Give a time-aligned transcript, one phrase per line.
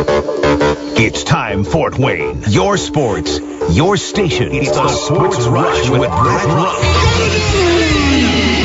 [0.00, 2.42] It's time, Fort Wayne.
[2.48, 4.52] Your sports, your station.
[4.52, 6.78] It's the Sports Rush with Brett Rump.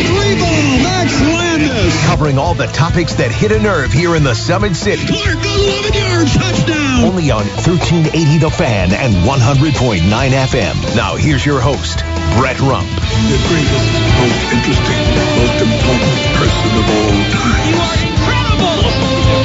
[0.06, 2.06] Three ball, Max Landis.
[2.06, 5.08] Covering all the topics that hit a nerve here in the Summit City.
[5.08, 7.04] Clark, 11 yards, touchdown.
[7.10, 10.96] Only on 1380 The Fan and 100.9 FM.
[10.96, 11.98] Now here's your host,
[12.38, 12.86] Brett Rump.
[12.86, 13.90] the greatest,
[14.22, 15.02] most interesting,
[15.42, 17.66] most important person of all time.
[17.66, 18.86] You are incredible!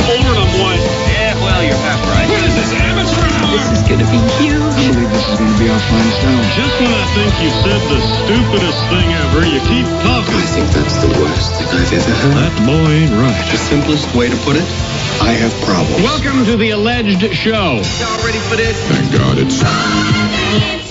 [0.05, 0.98] Over and one.
[1.49, 2.29] Yeah, well, you're half right.
[2.29, 3.57] What is this, amateur hour?
[3.57, 4.61] This is going to be huge.
[4.61, 6.45] I believe this is going to be our finest hour.
[6.53, 10.36] Just when I think you said the stupidest thing ever, you keep talking.
[10.36, 12.36] I think that's the worst thing I've ever heard.
[12.36, 13.45] That boy ain't right.
[13.49, 14.69] The simplest way to put it,
[15.25, 16.05] I have problems.
[16.05, 17.80] Welcome to the alleged show.
[17.80, 18.77] Y'all ready for this?
[18.93, 20.88] Thank God it's.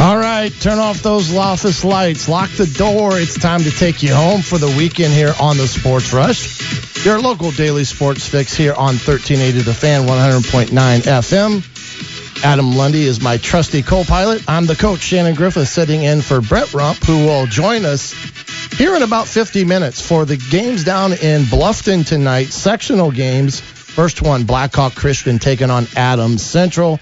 [0.00, 3.18] All right, turn off those office lights, lock the door.
[3.18, 7.04] It's time to take you home for the weekend here on the Sports Rush.
[7.04, 10.70] Your local daily sports fix here on 1380 The Fan, 100.9
[11.02, 12.42] FM.
[12.42, 14.42] Adam Lundy is my trusty co-pilot.
[14.48, 18.14] I'm the coach, Shannon Griffith, sitting in for Brett Rump, who will join us
[18.78, 23.60] here in about 50 minutes for the games down in Bluffton tonight, sectional games.
[23.60, 27.00] First one, Blackhawk Christian taking on Adams Central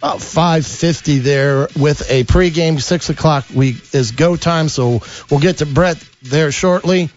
[0.00, 2.80] about 5:50 there with a pregame.
[2.80, 7.10] Six o'clock we is go time, so we'll get to Brett there shortly.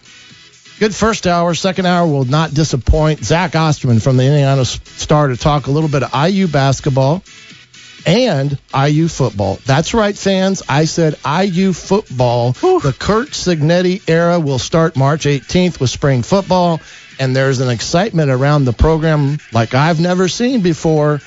[0.80, 1.54] Good first hour.
[1.54, 3.24] Second hour will not disappoint.
[3.24, 7.22] Zach Osterman from the Indiana Star to talk a little bit of IU basketball
[8.04, 9.58] and IU football.
[9.64, 10.62] That's right, fans.
[10.68, 12.52] I said IU football.
[12.52, 16.82] The Curt Cignetti era will start March 18th with spring football,
[17.18, 21.22] and there's an excitement around the program like I've never seen before.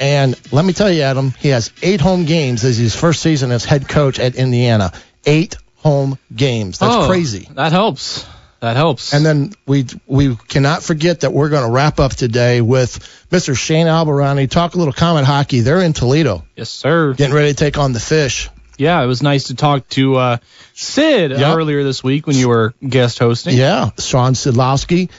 [0.00, 3.50] And let me tell you, Adam, he has eight home games as his first season
[3.50, 4.92] as head coach at Indiana.
[5.26, 6.78] Eight home games.
[6.78, 7.48] That's Oh, crazy.
[7.54, 8.26] That helps.
[8.60, 9.14] That helps.
[9.14, 12.98] And then we we cannot forget that we're going to wrap up today with
[13.30, 13.56] Mr.
[13.56, 14.50] Shane Albahrani.
[14.50, 15.60] Talk a little Komet hockey.
[15.60, 17.14] They're in Toledo, yes, sir.
[17.14, 18.50] getting ready to take on the Fish.
[18.76, 20.36] Yeah, it was nice to talk to uh,
[20.74, 21.56] Sid Yep.
[21.56, 23.56] earlier this week when you were guest hosting.
[23.56, 25.10] Yeah, Shawn Szydlowski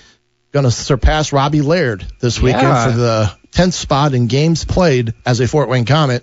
[0.52, 2.92] going to surpass Robbie Laird this weekend Yeah.
[2.92, 6.22] for the 10th spot in games played as a Fort Wayne Komet.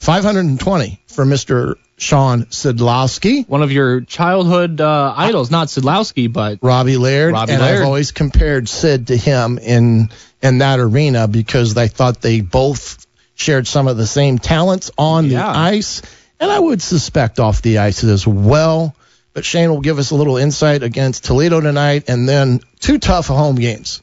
[0.00, 1.76] 520 for Mr.
[1.96, 3.48] Shawn Szydlowski.
[3.48, 7.78] One of your childhood uh, idols, not Szydlowski, but Robbie Laird, Robbie and Laird.
[7.80, 10.10] I've always compared Sid to him in
[10.42, 15.28] in that arena because I thought they both shared some of the same talents on
[15.28, 16.02] the ice,
[16.38, 18.94] and I would suspect off the ice as well.
[19.34, 23.26] But Shane will give us a little insight against Toledo tonight, and then two tough
[23.26, 24.00] home games.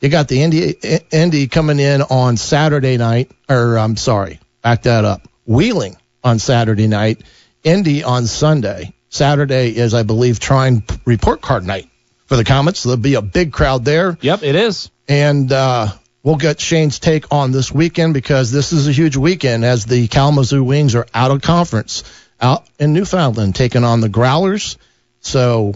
[0.00, 0.74] You got the Indy
[1.12, 5.22] Indy coming in on Saturday night, or I'm sorry, back that up.
[5.46, 7.22] Wheeling on Saturday night,
[7.62, 8.92] Indy on Sunday.
[9.08, 11.88] Saturday is, I believe, trying report card night
[12.26, 12.78] for the Komets.
[12.78, 14.90] So there'll be a big crowd there, yep, it is.
[15.06, 15.88] and uh,
[16.24, 20.08] we'll get Shane's take on this weekend because this is a huge weekend as the
[20.08, 22.02] Kalamazoo Wings are out of conference,
[22.42, 24.76] out in Newfoundland, taking on the Growlers.
[25.20, 25.74] So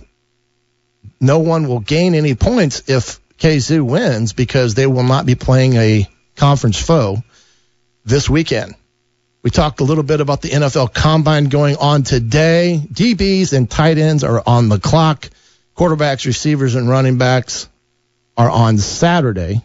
[1.21, 5.75] no one will gain any points if KZoo wins because they will not be playing
[5.75, 7.23] a conference foe
[8.05, 8.75] this weekend.
[9.43, 12.81] We talked a little bit about the NFL Combine going on today.
[12.93, 15.31] DBs and tight ends are on the clock.
[15.77, 17.69] Quarterbacks, receivers, and running backs
[18.37, 19.63] are on Saturday.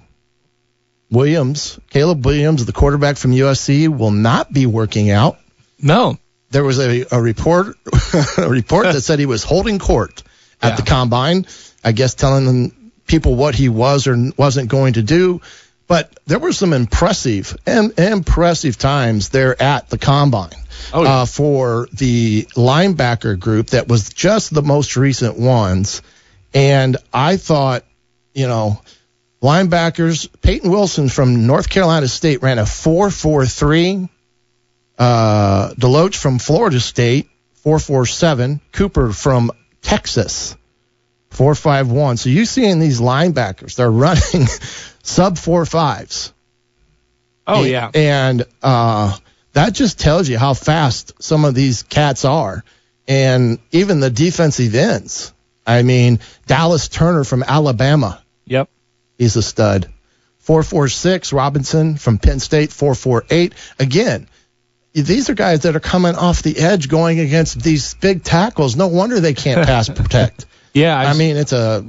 [1.10, 5.40] Williams, Caleb Williams, the quarterback from USC, will not be working out.
[5.82, 6.18] No.
[6.52, 7.78] There was a, a report
[8.38, 10.22] a report that said he was holding court
[10.62, 10.76] at Yeah.
[10.76, 11.48] the combine.
[11.84, 15.42] I guess telling them people what he was or wasn't going to do.
[15.88, 20.52] But there were some impressive and impressive times there at the combine
[20.94, 21.10] Oh, yeah.
[21.22, 26.02] uh, for the linebacker group that was just the most recent ones.
[26.54, 27.84] And I thought,
[28.34, 28.82] you know,
[29.42, 34.08] linebackers, Peyton Wilson from North Carolina State ran a 4.43.
[34.98, 37.30] Uh, Deloach from Florida State,
[37.66, 38.60] 4.47.
[38.72, 40.56] Cooper from Texas,
[41.32, 42.20] 4.51.
[42.20, 44.48] So you seeing these linebackers, they're running
[45.04, 46.34] sub four fives.
[47.48, 47.90] Oh, yeah.
[47.94, 49.18] And uh,
[49.54, 52.64] that just tells you how fast some of these cats are.
[53.08, 55.34] And even the defensive ends.
[55.66, 58.70] I mean, Dallas Turner from Alabama, Yep.
[59.18, 59.88] he's a stud.
[60.40, 63.54] 446 Robinson from Penn State, 448.
[63.80, 64.28] Again,
[64.94, 68.76] these are guys that are coming off the edge going against these big tackles.
[68.76, 70.46] No wonder they can't pass protect.
[70.74, 70.98] Yeah.
[70.98, 71.86] I mean, it's a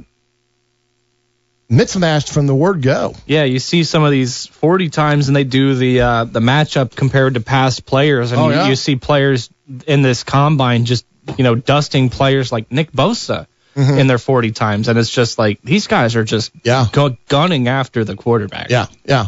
[1.69, 3.15] mismatch from the word go.
[3.25, 6.95] Yeah, you see some of these 40 times, and they do the uh, the matchup
[6.95, 8.67] compared to past players, and Oh, you, yeah.
[8.67, 9.49] you see players
[9.87, 11.05] in this combine just
[11.37, 13.47] you know dusting players like Nick Bosa.
[13.75, 16.85] in their 40 times, and it's just like these guys are just Yeah.
[16.91, 18.69] gu- gunning after the quarterback.
[18.69, 19.27] Yeah, yeah.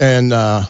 [0.00, 0.64] And uh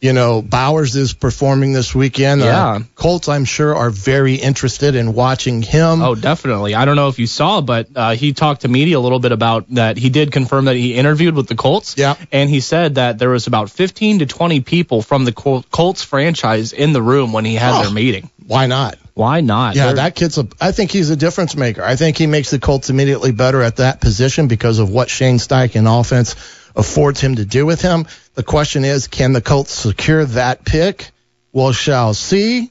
[0.00, 2.40] you know, Bowers is performing this weekend.
[2.42, 2.78] Uh, Yeah.
[2.94, 6.02] Colts, I'm sure, are very interested in watching him.
[6.02, 6.74] Oh, definitely.
[6.76, 9.32] I don't know if you saw, but uh, he talked to media a little bit
[9.32, 9.96] about that.
[9.96, 11.96] He did confirm that he interviewed with the Colts.
[11.96, 12.14] Yeah.
[12.30, 16.02] And he said that there was about 15 to 20 people from the Col- Colts
[16.04, 17.82] franchise in the room when he had Oh.
[17.82, 18.30] their meeting.
[18.46, 18.98] Why not?
[19.14, 19.74] Why not?
[19.74, 20.46] Yeah, They're- that kid's a.
[20.60, 21.82] I think he's a difference maker.
[21.82, 25.38] I think he makes the Colts immediately better at that position because of what Shane
[25.38, 26.36] Steichen offense
[26.78, 28.06] affords him to do with him.
[28.34, 31.10] The question is, can the Colts secure that pick?
[31.52, 32.70] Well, shall see.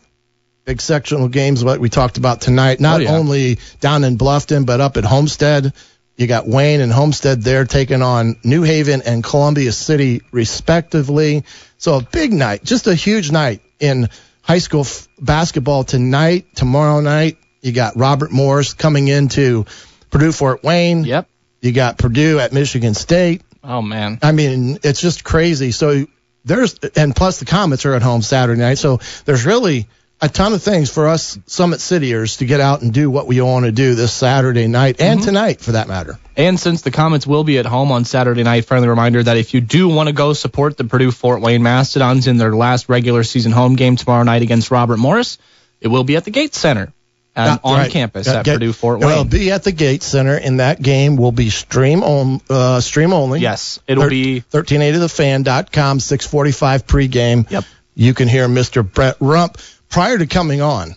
[0.66, 2.80] Big sectional games, what we talked about tonight.
[2.80, 3.12] Not Oh, yeah.
[3.18, 5.74] only down in Bluffton, but up at Homestead.
[6.18, 11.44] You got Wayne and Homestead there taking on New Haven and Columbia City, respectively.
[11.78, 14.10] So a big night, just a huge night in
[14.42, 17.38] high school f- basketball tonight, tomorrow night.
[17.62, 19.66] You got Robert Morris coming into
[20.10, 21.04] Purdue Fort Wayne.
[21.04, 21.28] Yep.
[21.62, 23.42] You got Purdue at Michigan State.
[23.68, 24.20] Oh, man.
[24.24, 25.72] I mean, it's just crazy.
[25.72, 26.08] So
[26.46, 28.78] there's, and plus the Komets are at home Saturday night.
[28.78, 29.88] So there's really
[30.22, 33.40] a ton of things for us Summit Cityers to get out and do what we
[33.42, 35.28] want to do this Saturday night and mm-hmm.
[35.28, 36.18] tonight for that matter.
[36.36, 39.54] And since the Komets will be at home on Saturday night, friendly reminder that if
[39.54, 43.24] you do want to go support the Purdue Fort Wayne Mastodons in their last regular
[43.24, 45.38] season home game tomorrow night against Robert Morris,
[45.82, 46.94] it will be at the Gates Center
[47.38, 47.92] on right.
[47.92, 51.32] campus at get- Purdue Fort It'll be at the Gates Center, and that game will
[51.32, 53.40] be stream on uh, stream only.
[53.40, 57.50] Yes, it'll be 1380thefan.com, 645 pregame.
[57.50, 57.64] Yep.
[57.96, 58.90] You can hear Mr.
[58.90, 59.58] Brett Rump
[59.90, 60.96] prior to coming on.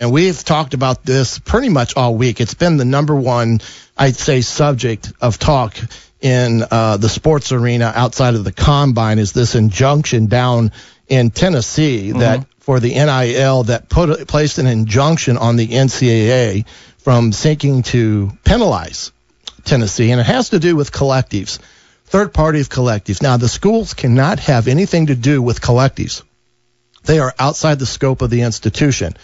[0.00, 2.40] And we've talked about this pretty much all week.
[2.40, 3.60] It's been the number one,
[3.96, 5.76] I'd say, subject of talk
[6.20, 10.72] in uh, the sports arena outside of the combine is this injunction down
[11.08, 16.66] in Tennessee that for the NIL that put placed an injunction on the NCAA
[16.98, 19.10] from seeking to penalize
[19.64, 21.60] Tennessee, and it has to do with collectives,
[22.04, 23.22] third party collectives.
[23.22, 26.22] Now, the schools cannot have anything to do with collectives.
[27.04, 29.14] They are outside the scope of the institution.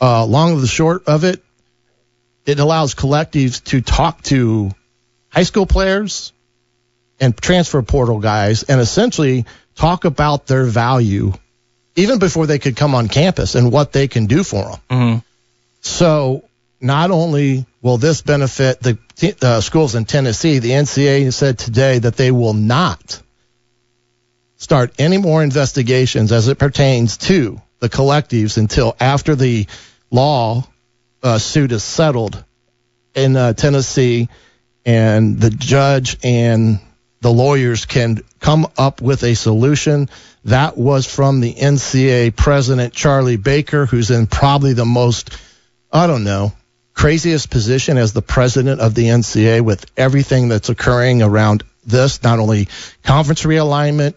[0.00, 1.44] Uh, long of the short of it,
[2.46, 4.70] it allows collectives to talk to
[5.28, 6.32] high school players
[7.20, 9.44] and transfer portal guys and essentially
[9.74, 11.34] talk about their value
[11.98, 14.80] even before they could come on campus and what they can do for them.
[14.90, 15.22] Mhm.
[15.80, 16.44] So
[16.80, 18.98] not only will this benefit the
[19.42, 23.20] uh, schools in Tennessee, the NCAA said today that they will not
[24.56, 29.66] start any more investigations as it pertains to the collectives until after the
[30.10, 30.64] law
[31.22, 32.42] uh, suit is settled
[33.14, 34.28] in uh, Tennessee
[34.84, 36.80] and the judge and
[37.20, 40.08] the lawyers can come up with a solution.
[40.44, 45.36] That was from the NCA president, Charlie Baker, who's in probably the most,
[45.92, 46.52] I don't know,
[46.94, 52.38] craziest position as the president of the NCA with everything that's occurring around this, not
[52.38, 52.68] only
[53.02, 54.14] conference realignment,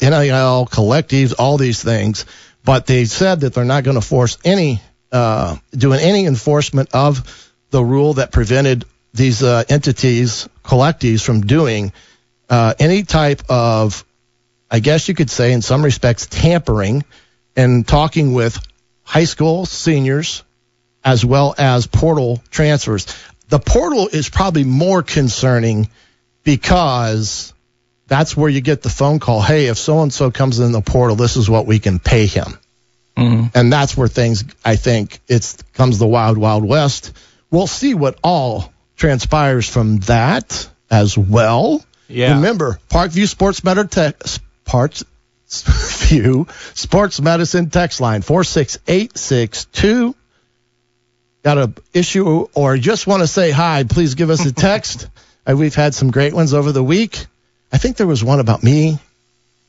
[0.00, 2.26] NIL, collectives, all these things,
[2.64, 4.80] but they said that they're not going to force any,
[5.12, 11.92] uh, doing any enforcement of the rule that prevented these uh, entities, collectives, from doing
[12.48, 14.04] uh, any type of,
[14.70, 17.04] I guess you could say, in some respects, tampering
[17.56, 18.58] and talking with
[19.02, 20.42] high school seniors
[21.04, 23.06] as well as portal transfers.
[23.48, 25.88] The portal is probably more concerning
[26.42, 27.52] because
[28.06, 29.42] that's where you get the phone call.
[29.42, 32.26] Hey, if so and so comes in the portal, this is what we can pay
[32.26, 32.58] him.
[33.16, 33.50] Mhm.
[33.54, 37.12] And that's where things, I think, it's comes the wild, wild west.
[37.50, 41.84] We'll see what all transpires from that as well.
[42.08, 42.34] Yeah.
[42.36, 44.20] Remember, Parkview Sports Better Tech
[44.64, 45.04] Parts
[46.08, 50.14] View Sports Medicine text line four six eight six two.
[51.42, 53.84] Got a issue or just want to say hi?
[53.84, 55.08] Please give us a text.
[55.46, 57.26] Uh, We've had some great ones over the week.
[57.70, 58.98] I think there was one about me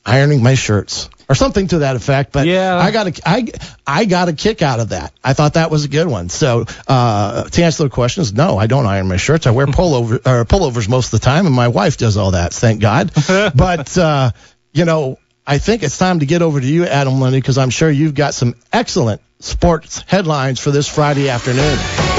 [0.06, 2.32] ironing my shirts or something to that effect.
[2.32, 2.76] But Yeah.
[2.76, 3.48] I got a I
[3.86, 5.12] I got a kick out of that.
[5.22, 6.28] I thought that was a good one.
[6.28, 9.46] So uh, to answer the questions, no, I don't iron my shirts.
[9.46, 12.54] I wear pullover or pullovers most of the time, and my wife does all that.
[12.54, 13.12] Thank God.
[13.54, 14.30] but uh,
[14.72, 17.70] you know, I think it's time to get over to you, Adam Lundy, because I'm
[17.70, 22.15] sure you've got some excellent sports headlines for this Friday afternoon.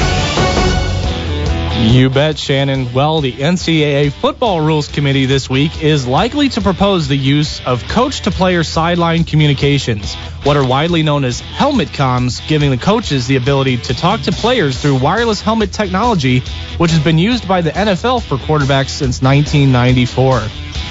[1.79, 2.91] You bet, Shannon.
[2.91, 7.87] Well, the NCAA Football Rules Committee this week is likely to propose the use of
[7.87, 13.27] coach to player sideline communications, what are widely known as helmet comms, giving the coaches
[13.27, 16.39] the ability to talk to players through wireless helmet technology,
[16.77, 20.39] which has been used by the NFL for quarterbacks since 1994.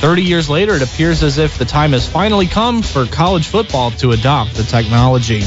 [0.00, 3.90] 30 years later, it appears as if the time has finally come for college football
[3.92, 5.42] to adopt the technology.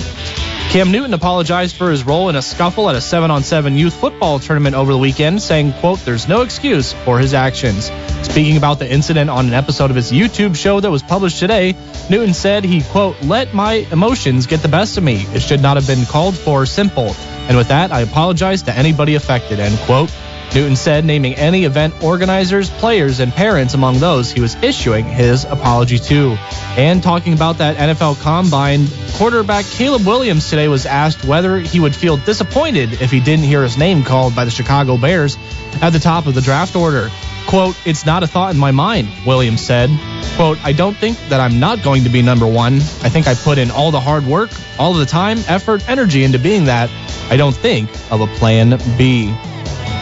[0.69, 4.75] Cam Newton apologized for his role in a scuffle at a 7-on-7 youth football tournament
[4.75, 7.85] over the weekend, saying, quote, there's no excuse for his actions.
[8.21, 11.75] Speaking about the incident on an episode of his YouTube show that was published today,
[12.11, 15.25] Newton said he, quote, let my emotions get the best of me.
[15.33, 17.15] It should not have been called for simple.
[17.47, 20.11] And with that, I apologize to anybody affected, end quote.
[20.53, 25.46] Newton said, naming any event organizers, players, and parents among those he was issuing his
[25.46, 26.38] apology to.
[26.75, 31.96] And talking about that NFL combine, quarterback Caleb Williams today was asked whether he would
[31.96, 35.38] feel disappointed if he didn't hear his name called by the Chicago Bears
[35.82, 37.10] at the top of the draft order.
[37.48, 39.89] Quote, it's not a thought in my mind, Williams said.
[40.36, 42.75] Quote, I don't think that I'm not going to be number one.
[42.75, 46.39] I think I put in all the hard work, all the time, effort, energy into
[46.39, 46.89] being that.
[47.29, 49.36] I don't think of a plan B.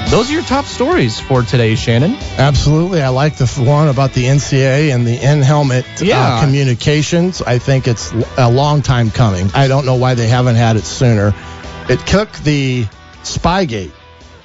[0.09, 2.15] Those are your top stories for today, Shannon.
[2.37, 3.01] Absolutely.
[3.01, 6.35] I like the one about the NCAA and the in helmet Yeah.
[6.37, 7.41] uh, communications.
[7.41, 9.51] I think it's a long time coming.
[9.53, 11.35] I don't know why they haven't had it sooner.
[11.89, 12.85] It took the
[13.23, 13.91] Spygate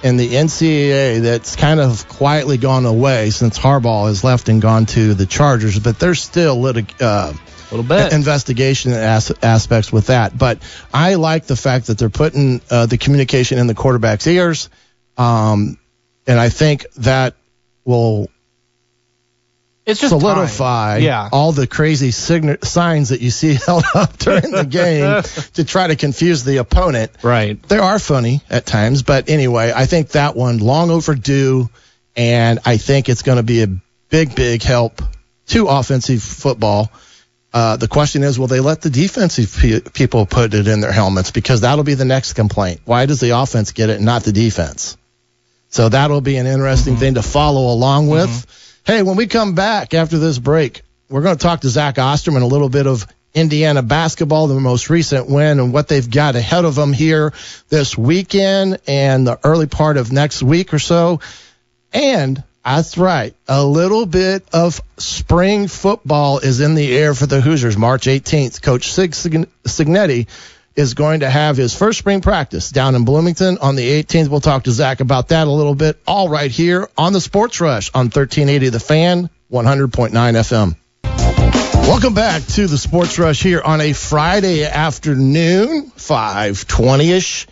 [0.03, 4.87] and the NCAA that's kind of quietly gone away since Harbaugh has left and gone
[4.87, 8.13] to the Chargers, but there's still litig- uh, A little bit.
[8.13, 10.37] investigation as- aspects with that.
[10.37, 10.59] But
[10.93, 14.69] I like the fact that they're putting uh, the communication in the quarterback's ears,
[15.17, 15.79] um,
[16.27, 17.35] and I think that
[17.85, 18.29] will
[19.85, 20.99] It's just solidify.
[20.99, 21.29] Yeah.
[21.33, 25.23] all the crazy sign- signs that you see held up during the game
[25.55, 27.11] to try to confuse the opponent.
[27.23, 27.61] Right.
[27.65, 31.69] They are funny at times, but anyway, I think that one long overdue,
[32.17, 33.69] and I think it's going to be a
[34.09, 35.03] big, big help
[35.49, 36.93] to offensive football.
[37.55, 40.93] Uh, the question is, will they let the defensive pe- people put it in their
[40.93, 41.31] helmets?
[41.31, 42.81] Because that'll be the next complaint.
[42.87, 44.97] Why does the offense get it and not the defense?
[45.73, 48.29] So that'll be an interesting thing to follow along with.
[48.29, 48.93] Mm-hmm.
[48.93, 52.43] Hey, when we come back after this break, we're going to talk to Zach Osterman
[52.43, 56.67] a little bit of Indiana basketball, the most recent win, and what they've got ahead
[56.67, 57.33] of them here
[57.71, 61.21] this weekend and the early part of next week or so.
[61.91, 67.41] And that's right, a little bit of spring football is in the air for the
[67.41, 67.79] Hoosiers.
[67.79, 70.27] March 18th, Coach Sig Sig- Cignetti
[70.75, 74.29] is going to have his first spring practice down in Bloomington on the 18th.
[74.29, 77.61] We'll talk to Zach about that a little bit, all right here on the Sports
[77.61, 80.77] Rush on 1380 The Fan, 100.9 FM.
[81.87, 87.49] Welcome back to the Sports Rush here on a Friday afternoon, 520-ish,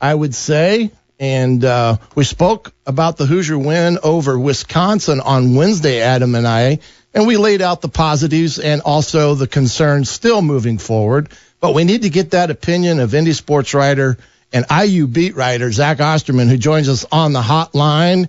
[0.00, 0.90] I would say.
[1.18, 6.78] And uh, we spoke about the Hoosier win over Wisconsin on Wednesday, Adam and I,
[7.14, 11.28] and we laid out the positives and also the concerns still moving forward.
[11.62, 14.18] But we need to get that opinion of Indy sports writer
[14.52, 18.28] and IU beat writer Zach Osterman, who joins us on the hotline.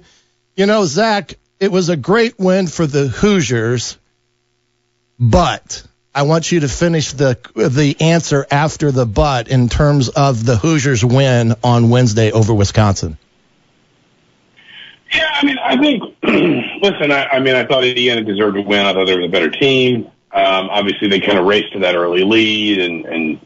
[0.56, 3.98] You know, Zach, it was a great win for the Hoosiers,
[5.20, 10.46] but I want you to finish the the answer after the but in terms of
[10.46, 13.18] the Hoosiers win on Wednesday over Wisconsin.
[15.12, 16.04] Yeah, I mean, I think.
[16.84, 18.86] listen, I, I mean, I thought Indiana deserved to win.
[18.86, 20.12] I thought they were the better team.
[20.34, 23.40] Um, obviously, they kind of raced to that early lead, and and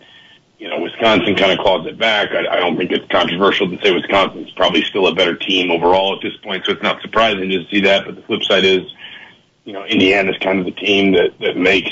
[0.57, 2.31] you know, Wisconsin kind of claws it back.
[2.31, 6.15] I, I don't think it's controversial to say Wisconsin's probably still a better team overall
[6.15, 8.05] at this point, so it's not surprising to see that.
[8.05, 8.83] But the flip side is,
[9.65, 11.91] you know, Indiana's kind of the team that that makes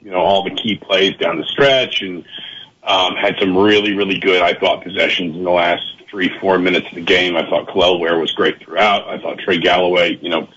[0.00, 2.24] you know all the key plays down the stretch, and
[2.84, 6.88] um, had some really really good, I thought, possessions in the last three four minutes
[6.88, 7.36] of the game.
[7.36, 9.08] I thought Kel'el Ware was great throughout.
[9.08, 10.48] I thought Trey Galloway, you know.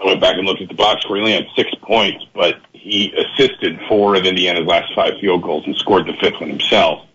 [0.00, 1.16] I went back and looked at the box score.
[1.16, 5.64] He only had six points, but he assisted four of Indiana's last five field goals
[5.66, 7.06] and scored the fifth one himself.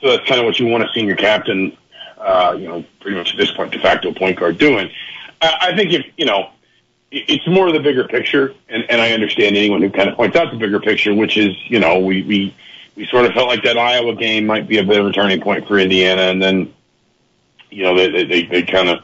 [0.00, 1.76] So that's kind of what you want to see your captain,
[2.18, 4.90] uh, you know, pretty much at this point, de facto point guard doing.
[5.42, 6.50] I, I think if, you know,
[7.10, 10.36] it's more of the bigger picture, and, and I understand anyone who kind of points
[10.36, 12.56] out the bigger picture, which is, you know, we, we,
[12.94, 15.40] we sort of felt like that Iowa game might be a bit of a turning
[15.40, 16.74] point for Indiana, and then,
[17.70, 19.00] you know, they, they, they kind of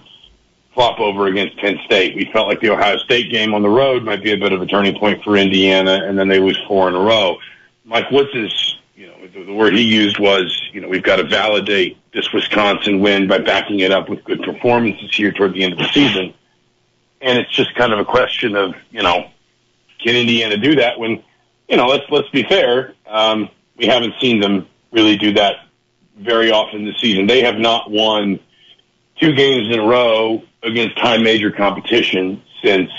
[0.75, 2.17] flop over against Penn State.
[2.17, 4.63] We felt like the Ohio State game on the road might be a bit of
[4.63, 7.39] a turning point for Indiana, and then they lose four in a row.
[7.85, 11.25] Mike Woods you know, the, the word he used was, you know, we've got to
[11.25, 15.73] validate this Wisconsin win by backing it up with good performances here toward the end
[15.73, 16.35] of the season.
[17.21, 19.31] And it's just kind of a question of, you know,
[20.05, 21.23] can Indiana do that when,
[21.69, 25.57] you know, let's let's be fair, um, we haven't seen them really do that
[26.17, 27.27] very often this season.
[27.27, 28.41] They have not won
[29.21, 32.91] two games in a row against high major competition since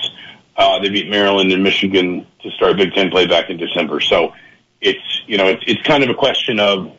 [0.55, 3.99] uh, they beat Maryland and Michigan to start Big Ten play back in December.
[4.01, 4.33] So
[4.81, 6.91] it's you know it's it's kind of a question of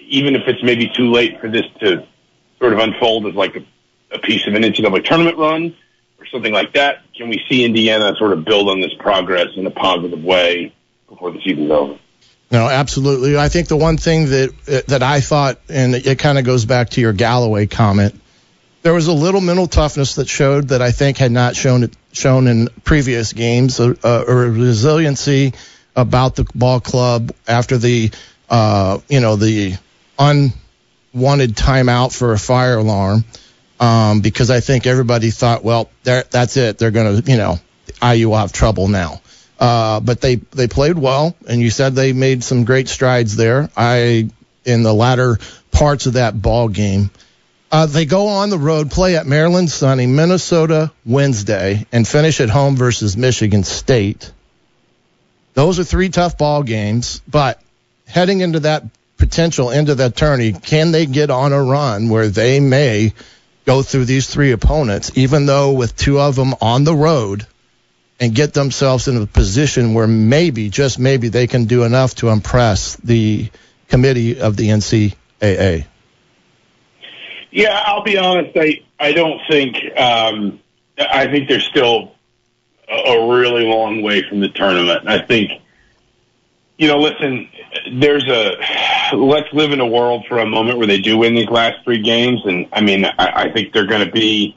[0.00, 2.06] even if it's maybe too late for this to
[2.58, 3.64] sort of unfold as like a,
[4.14, 5.76] a piece of an NCAA tournament run
[6.18, 9.66] or something like that, can we see Indiana sort of build on this progress in
[9.66, 10.74] a positive way
[11.08, 11.98] before the season's over?
[12.50, 13.36] No, absolutely.
[13.36, 16.90] I think the one thing that that I thought, and it kind of goes back
[16.90, 18.20] to your Galloway comment,
[18.82, 22.46] there was a little mental toughness that showed that I think had not shown shown
[22.46, 25.52] in previous games, a, a resiliency
[25.96, 28.10] about the ball club after the
[28.48, 29.76] uh, you know the
[30.18, 33.24] unwanted timeout for a fire alarm,
[33.80, 37.58] um, because I think everybody thought, well, that's it, they're going to you know
[38.02, 39.20] IU will have trouble now.
[39.58, 43.68] Uh, but they they played well, and you said they made some great strides there.
[43.76, 44.30] I
[44.64, 45.38] in the latter
[45.72, 47.10] parts of that ball game.
[47.70, 52.48] Uh, they go on the road, play at Maryland Sunny, Minnesota Wednesday, and finish at
[52.48, 54.32] home versus Michigan State.
[55.52, 57.60] Those are three tough ball games, but
[58.06, 58.84] heading into that
[59.18, 63.12] potential into that tourney, can they get on a run where they may
[63.66, 67.46] go through these three opponents, even though with two of them on the road,
[68.18, 72.30] and get themselves in a position where maybe, just maybe, they can do enough to
[72.30, 73.50] impress the
[73.88, 75.84] committee of the NCAA?
[77.50, 78.56] Yeah, I'll be honest.
[78.56, 79.76] I I don't think.
[79.96, 80.60] Um,
[80.98, 82.14] I think they're still
[82.88, 85.08] a, a really long way from the tournament.
[85.08, 85.52] I think.
[86.76, 87.48] You know, listen.
[87.92, 89.16] There's a.
[89.16, 92.02] Let's live in a world for a moment where they do win these last three
[92.02, 94.56] games, and I mean, I, I think they're going to be.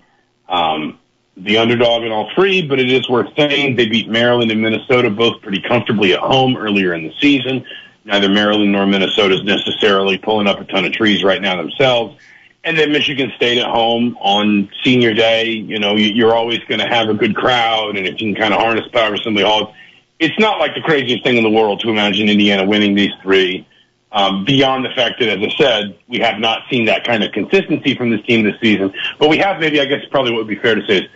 [0.49, 0.99] Um,
[1.37, 5.09] the underdog in all three, but it is worth saying they beat Maryland and Minnesota
[5.09, 7.65] both pretty comfortably at home earlier in the season.
[8.03, 12.19] Neither Maryland nor Minnesota is necessarily pulling up a ton of trees right now themselves.
[12.63, 16.87] And then Michigan State at home on senior day, you know, you're always going to
[16.87, 17.97] have a good crowd.
[17.97, 19.73] And if you can kind of harness power Assembly Hall,
[20.19, 23.67] it's not like the craziest thing in the world to imagine Indiana winning these three.
[24.11, 27.31] Um, beyond the fact that, as I said, we have not seen that kind of
[27.31, 28.93] consistency from this team this season.
[29.17, 31.09] But we have maybe, I guess probably what would be fair to say is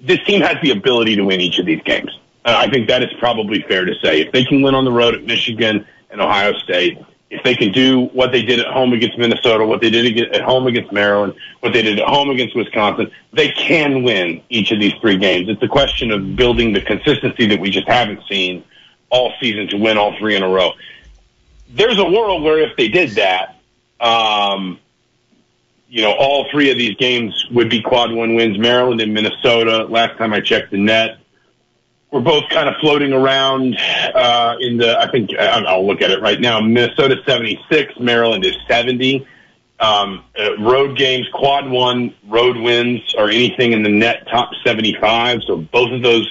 [0.00, 2.10] this team has the ability to win each of these games.
[2.44, 4.22] Uh, I think that is probably fair to say.
[4.22, 6.98] If they can win on the road at Michigan and Ohio State,
[7.30, 10.40] if they can do what they did at home against Minnesota, what they did at
[10.40, 14.80] home against Maryland, what they did at home against Wisconsin, they can win each of
[14.80, 15.48] these three games.
[15.48, 18.64] It's a question of building the consistency that we just haven't seen
[19.10, 20.72] all season to win all three in a row.
[21.70, 23.56] There's a world where if they did that,
[24.00, 24.78] um,
[25.88, 28.58] you know, all three of these games would be quad one wins.
[28.58, 29.84] Maryland and Minnesota.
[29.84, 31.18] Last time I checked the net,
[32.10, 33.76] we're both kind of floating around
[34.14, 34.98] uh, in the.
[34.98, 36.60] I think I'll look at it right now.
[36.60, 39.26] Minnesota seventy six, Maryland is seventy.
[39.80, 44.96] Um, uh, road games, quad one road wins or anything in the net top seventy
[45.00, 45.40] five.
[45.46, 46.28] So both of those,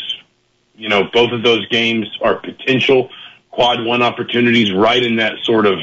[0.75, 3.09] you know, both of those games are potential
[3.51, 5.79] quad one opportunities, right in that sort of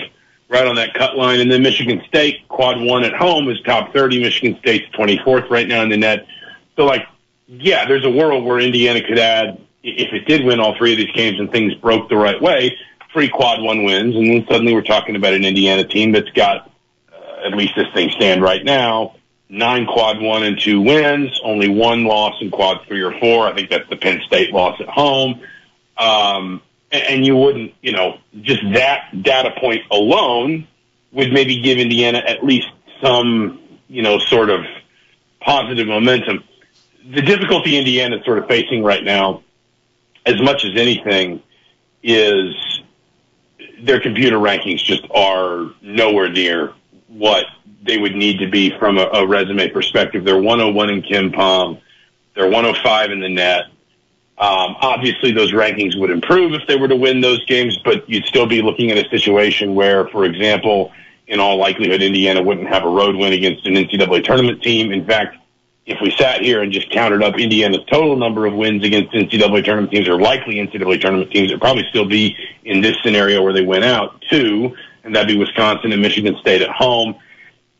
[0.49, 1.41] right on that cut line.
[1.41, 4.21] And then Michigan State, quad one at home, is top 30.
[4.21, 6.27] Michigan State's 24th right now in the net.
[6.77, 7.03] So, like,
[7.49, 10.99] yeah, there's a world where Indiana could add, if it did win all three of
[10.99, 12.77] these games and things broke the right way,
[13.13, 14.17] three quad one wins.
[14.17, 16.71] And then suddenly we're talking about an Indiana team that's got,
[17.13, 19.17] uh, at least this thing stand right now,
[19.49, 23.47] nine quad one and two wins, only one loss in quad three or four.
[23.47, 25.43] I think that's the Penn State loss at home.
[25.99, 30.67] Um, and you wouldn't, you know, just that data point alone
[31.13, 32.69] would maybe give Indiana at least
[33.03, 34.65] some, you know, sort of
[35.41, 36.43] positive momentum.
[37.11, 39.43] The difficulty Indiana is sort of facing right now,
[40.27, 41.43] as much as anything,
[42.03, 42.55] is
[43.83, 46.73] their computer rankings just are nowhere near
[47.09, 47.45] what
[47.83, 50.25] they would need to be from a, a resume perspective.
[50.25, 51.81] They're 101 in KenPom.
[52.35, 53.65] They're 105 in the net.
[54.37, 58.25] Um, obviously, those rankings would improve if they were to win those games, but you'd
[58.25, 60.93] still be looking at a situation where, for example,
[61.29, 64.93] in all likelihood, Indiana wouldn't have a road win against an NCAA tournament team.
[64.93, 65.37] In fact,
[65.87, 69.65] if we sat here and just counted up Indiana's total number of wins against NCAA
[69.65, 73.53] tournament teams or likely NCAA tournament teams, it'd probably still be in this scenario where
[73.53, 77.17] they went out two, and that'd be Wisconsin and Michigan State at home.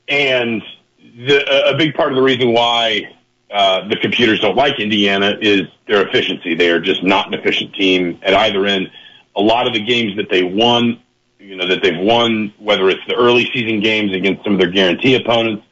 [0.07, 0.63] And
[0.99, 3.15] the, a big part of the reason why
[3.51, 6.55] uh, the computers don't like Indiana is their efficiency.
[6.55, 8.91] They are just not an efficient team at either end.
[9.35, 11.01] A lot of the games that they won,
[11.39, 14.71] you know, that they've won, whether it's the early season games against some of their
[14.71, 15.65] guarantee opponents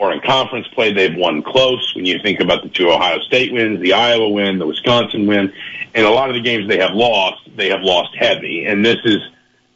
[0.00, 1.92] or in conference play, they've won close.
[1.94, 5.52] When you think about the two Ohio State wins, the Iowa win, the Wisconsin win,
[5.94, 8.64] and a lot of the games they have lost, they have lost heavy.
[8.64, 9.18] And this is,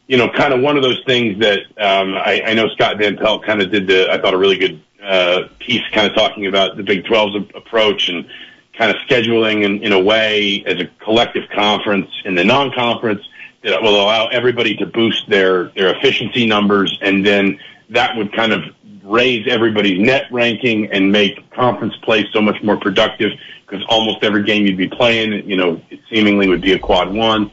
[0.06, 3.18] you know, kind of one of those things that um, I, I know Scott Van
[3.18, 6.46] Pelt kind of did the, I thought, a really good uh, piece kind of talking
[6.46, 8.26] about the Big 12's approach and
[8.78, 13.20] kind of scheduling in, in a way as a collective conference in the non-conference
[13.62, 17.58] that will allow everybody to boost their, their efficiency numbers and then
[17.90, 18.62] that would kind of
[19.04, 23.30] raise everybody's net ranking and make conference play so much more productive
[23.66, 27.12] because almost every game you'd be playing, you know, it seemingly would be a quad
[27.12, 27.50] one.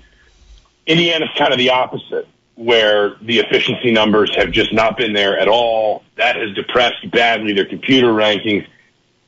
[0.87, 2.27] Indiana's kind of the opposite.
[2.55, 6.03] where the efficiency numbers have just not been there at all.
[6.17, 8.67] That has depressed badly their computer rankings.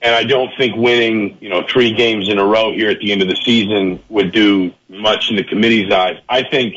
[0.02, 3.12] And I don't think winning, you know, three games in a row here at the
[3.12, 6.18] end of the season would do much in the committee's eyes.
[6.28, 6.76] I think,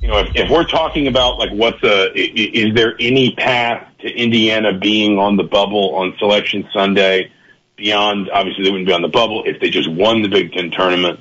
[0.00, 4.08] you know, if, if we're talking about like what's a, is there any path to
[4.08, 7.32] Indiana being on the bubble on Selection Sunday
[7.76, 10.70] beyond, obviously they wouldn't be on the bubble if they just won the Big Ten
[10.70, 11.20] tournament.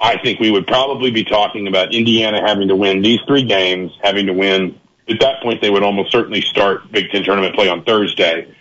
[0.00, 3.92] I think we would probably be talking about Indiana having to win these three games,
[4.02, 4.80] having to win.
[5.08, 8.52] At that point, they would almost certainly start Big Ten tournament play on Thursday.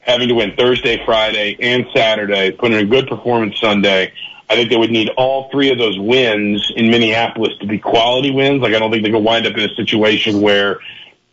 [0.00, 4.12] Having to win Thursday, Friday, and Saturday, put in a good performance Sunday.
[4.50, 8.30] I think they would need all three of those wins in Minneapolis to be quality
[8.30, 8.60] wins.
[8.60, 10.80] Like I don't think they could wind up in a situation where,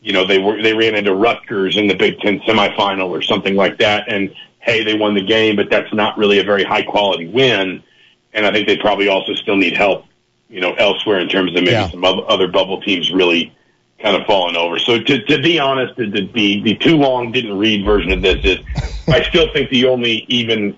[0.01, 3.55] you know, they were they ran into Rutgers in the Big Ten semifinal or something
[3.55, 6.83] like that, and hey, they won the game, but that's not really a very high
[6.83, 7.83] quality win
[8.37, 10.05] and I think they probably also still need help,
[10.47, 11.89] you know, elsewhere in terms of maybe Yeah.
[11.89, 13.51] some other bubble teams really
[13.99, 14.77] kind of falling over.
[14.77, 18.21] So to, to be honest, the, the, the, the too long didn't read version of
[18.21, 18.59] this is
[19.07, 20.77] I still think the only even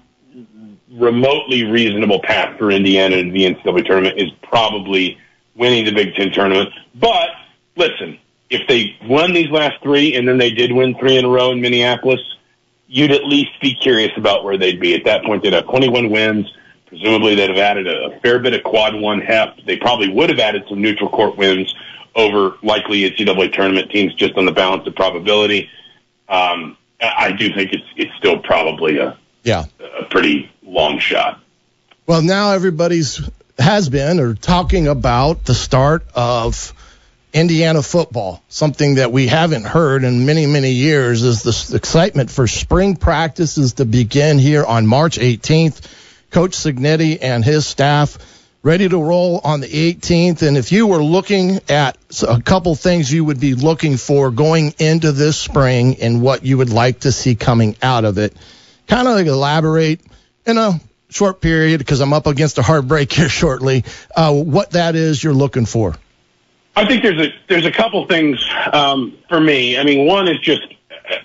[0.91, 5.17] remotely reasonable path for Indiana to the NCAA tournament is probably
[5.55, 6.69] winning the Big Ten tournament.
[6.95, 7.29] But
[7.75, 11.29] listen, if they won these last three and then they did win three in a
[11.29, 12.21] row in Minneapolis,
[12.87, 14.95] you'd at least be curious about where they'd be.
[14.95, 16.51] At that point, they'd have 21 wins.
[16.87, 19.63] Presumably, they'd have added a, fair bit of quad one heft.
[19.65, 21.73] They probably would have added some neutral court wins
[22.15, 25.69] over likely NCAA tournament teams just on the balance of probability.
[26.27, 29.17] Um, I do think it's it's still probably a,
[29.49, 29.65] Yeah.
[29.99, 31.41] a pretty long shot.
[32.05, 33.19] Well, now everybody's
[33.57, 36.73] has been or talking about the start of
[37.33, 38.43] Indiana football.
[38.47, 43.73] Something that we haven't heard in many, many years is this excitement for spring practices
[43.73, 45.81] to begin here on March 18th.
[46.29, 48.17] Coach Cignetti and his staff
[48.61, 50.43] ready to roll on the 18th.
[50.43, 54.75] And if you were looking at a couple things you would be looking for going
[54.77, 58.35] into this spring and what you would like to see coming out of it,
[58.89, 60.01] kind of like elaborate
[60.45, 63.85] in a short period because I'm up against a hard break here shortly.
[64.15, 65.95] Uh, what that is you're looking for?
[66.75, 69.77] I think there's a there's a couple things um, for me.
[69.77, 70.61] I mean, one is just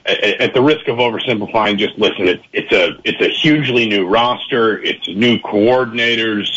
[0.06, 1.78] at the risk of oversimplifying.
[1.78, 2.26] Just listen.
[2.26, 4.82] It's it's a it's a hugely new roster.
[4.82, 6.48] It's new coordinators.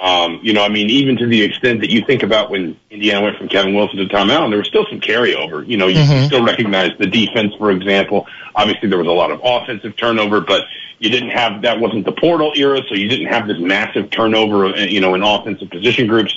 [0.00, 3.24] Um, you know, I mean, even to the extent that you think about when Indiana
[3.24, 5.66] went from Kevin Wilson to Tom Allen, there was still some carryover.
[5.66, 8.26] You know, you, you still recognize the defense, for example.
[8.54, 10.62] Obviously, there was a lot of offensive turnover, but
[11.00, 14.66] you didn't have that wasn't the portal era, so you didn't have this massive turnover.
[14.66, 16.36] uh, You know, in offensive position groups.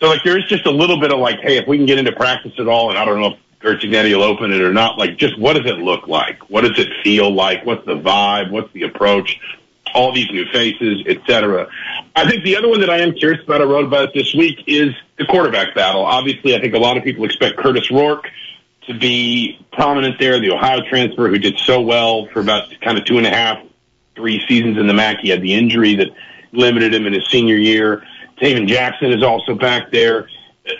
[0.00, 1.98] So like there is just a little bit of like, hey, if we can get
[1.98, 4.72] into practice at all, and I don't know if Curt Cignetti will open it or
[4.72, 6.48] not, like just what does it look like?
[6.50, 7.64] What does it feel like?
[7.66, 8.50] What's the vibe?
[8.50, 9.40] What's the approach?
[9.94, 11.68] All these new faces, et cetera.
[12.14, 14.64] I think the other one that I am curious about, I wrote about this week,
[14.66, 16.04] is the quarterback battle.
[16.04, 18.26] Obviously, I think a lot of people expect Kurtis Rourke
[18.86, 23.04] to be prominent there, the Ohio transfer who did so well for about kind of
[23.04, 23.58] two and a half,
[24.16, 25.18] three seasons in the MAC.
[25.20, 26.08] He had the injury that
[26.52, 28.02] limited him in his senior year.
[28.40, 30.28] Tayven Jackson is also back there.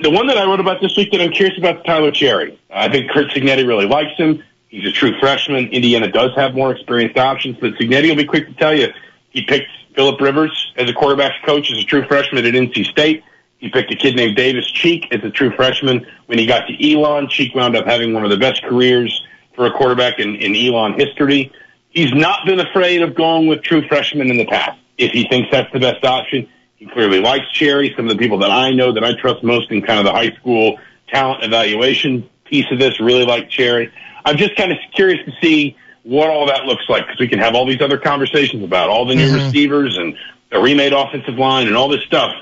[0.02, 2.58] The one that I wrote about this week that I'm curious about is Tyler Cherry.
[2.70, 4.42] I think Curt Cignetti really likes him.
[4.68, 5.68] He's a true freshman.
[5.68, 8.88] Indiana does have more experienced options, but Cignetti will be quick to tell you
[9.30, 13.24] he picked Philip Rivers as a quarterbacks coach as a true freshman at NC State.
[13.58, 16.06] He picked a kid named Davis Cheek as a true freshman.
[16.26, 19.22] When he got to Elon, Cheek wound up having one of the best careers
[19.56, 21.50] for a quarterback in, in Elon history.
[21.90, 24.78] He's not been afraid of going with true freshmen in the past.
[24.98, 27.92] If he thinks that's the best option, he clearly likes Cherry.
[27.96, 30.12] Some of the people that I know that I trust most in kind of the
[30.12, 30.78] high school
[31.08, 33.92] talent evaluation piece of this really like Cherry.
[34.28, 37.38] I'm just kind of curious to see what all that looks like because we can
[37.38, 39.46] have all these other conversations about all the new mm-hmm.
[39.46, 40.16] receivers and
[40.50, 42.32] the remade offensive line and all this stuff.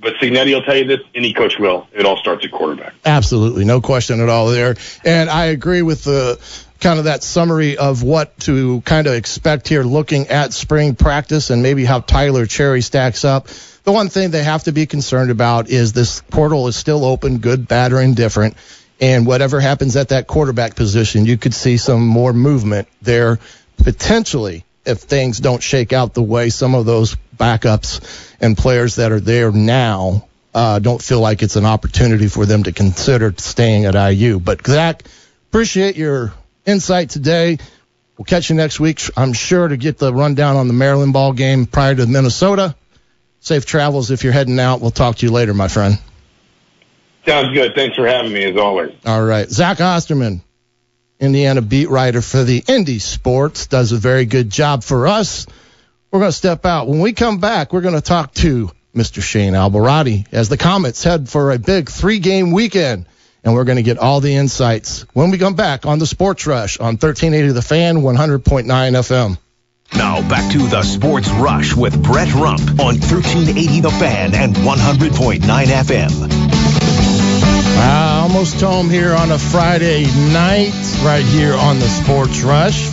[0.00, 1.88] But Cignetti will tell you this, any coach will.
[1.92, 2.92] It all starts at quarterback.
[3.06, 4.76] Absolutely, no question at all there.
[5.02, 6.38] And I agree with the
[6.80, 11.48] kind of that summary of what to kind of expect here looking at spring practice
[11.48, 13.48] and maybe how Tyler Cherry stacks up.
[13.84, 17.38] The one thing they have to be concerned about is this portal is still open,
[17.38, 18.56] good, bad, or indifferent.
[19.00, 23.38] And whatever happens at that quarterback position, you could see some more movement there
[23.76, 28.00] potentially if things don't shake out the way some of those backups
[28.40, 32.62] and players that are there now uh, don't feel like it's an opportunity for them
[32.62, 34.38] to consider staying at IU.
[34.38, 35.02] But Zach,
[35.50, 36.32] appreciate your
[36.64, 37.58] insight today.
[38.16, 39.00] We'll catch you next week.
[39.16, 42.76] I'm sure to get the rundown on the Maryland ball game prior to Minnesota.
[43.40, 44.80] Safe travels if you're heading out.
[44.80, 45.98] We'll talk to you later, my friend.
[47.26, 47.74] Sounds good.
[47.74, 48.92] Thanks for having me as always.
[49.06, 49.48] All right.
[49.48, 50.42] Zach Osterman,
[51.18, 55.46] Indiana beat writer for the Indy Sports, does a very good job for us.
[56.10, 56.86] We're going to step out.
[56.86, 59.22] When we come back, we're going to talk to Mr.
[59.22, 63.06] Shane Albahrani as the Komets head for a big three game weekend
[63.44, 66.46] and we're going to get all the insights when we come back on the Sports
[66.46, 69.38] Rush on 1380 The Fan, 100.9 FM.
[69.94, 75.40] Now back to the Sports Rush with Brett Rump on 1380 The Fan and 100.9
[75.42, 76.53] FM.
[77.76, 80.72] Wow, almost home here on a Friday night,
[81.04, 82.88] right here on the Sports Rush.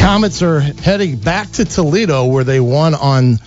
[0.00, 3.38] Komets are heading back to Toledo where they won on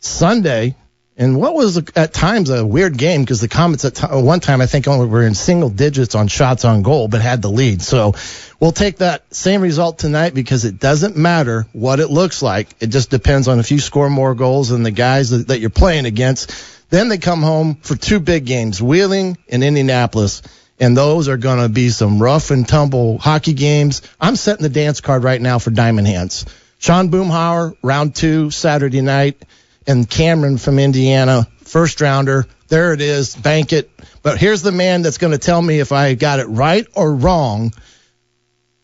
[0.00, 0.74] Sunday.
[1.16, 4.40] And what was at times a weird game because the Komets at t- uh, one
[4.40, 7.50] time I think only were in single digits on shots on goal but had the
[7.50, 7.82] lead.
[7.82, 8.14] So
[8.58, 12.68] we'll take that same result tonight because it doesn't matter what it looks like.
[12.80, 15.70] It just depends on if you score more goals than the guys that, that you're
[15.70, 16.50] playing against.
[16.92, 20.42] Then they come home for two big games, Wheeling and Indianapolis.
[20.78, 24.02] And those are going to be some rough and tumble hockey games.
[24.20, 26.44] I'm setting the dance card right now for Diamond Hands.
[26.78, 29.42] Sean Boomhauer, round two, Saturday night.
[29.86, 32.44] And Cameron from Indiana, first rounder.
[32.68, 33.90] There it is, bank it.
[34.22, 37.14] But here's the man that's going to tell me if I got it right or
[37.14, 37.72] wrong.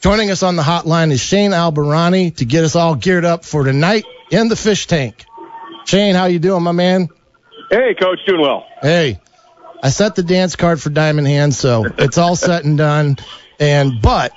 [0.00, 3.64] Joining us on the hotline is Shane Albahrani to get us all geared up for
[3.64, 5.26] tonight in the fish tank.
[5.84, 7.10] Shane, how you doing, my man?
[7.70, 8.66] Hey, coach, doing well.
[8.80, 9.20] Hey,
[9.82, 13.18] I set the dance card for Diamond Hands, so it's all set and done.
[13.60, 14.32] And but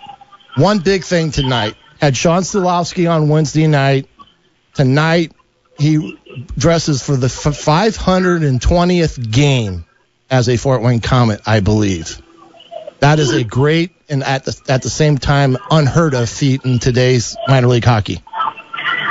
[0.57, 4.07] one big thing tonight had Shawn Szydlowski on Wednesday night.
[4.73, 5.31] Tonight
[5.77, 6.17] he
[6.57, 9.85] dresses for the f- 520th game
[10.29, 12.21] as a Fort Wayne Komet, I believe.
[12.99, 16.77] That is a great and at the at the same time unheard of feat in
[16.77, 18.21] today's minor league hockey.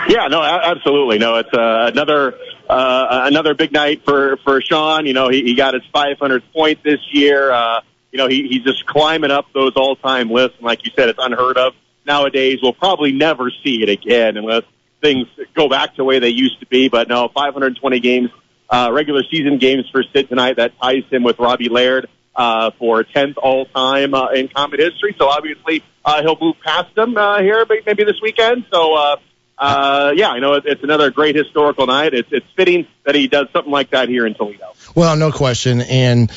[0.09, 1.19] Yeah, no, absolutely.
[1.19, 2.35] No, it's uh, another
[2.71, 5.07] uh, another big night for for Shawn.
[5.07, 7.51] You know, he, he got his 500th point this year.
[7.51, 7.81] Uh,
[8.13, 11.09] you know, he, he's just climbing up those all time lists, and like you said,
[11.09, 11.75] it's unheard of
[12.07, 12.59] nowadays.
[12.63, 14.63] We'll probably never see it again unless
[15.01, 16.89] things go back to the way they used to be.
[16.89, 18.31] But no, 520 games,
[18.69, 20.57] uh, regular season games for Sid tonight.
[20.57, 25.17] That ties him with Robbie Laird uh, for 10th all time uh, in Komet history.
[25.19, 28.67] So obviously uh, he'll move past him uh, here maybe this weekend.
[28.73, 28.95] So.
[28.95, 29.17] Uh,
[29.61, 32.15] uh, yeah, I know it, it's another great historical night.
[32.15, 34.73] It's, it's fitting that he does something like that here in Toledo.
[34.95, 35.83] Well, no question.
[35.83, 36.33] And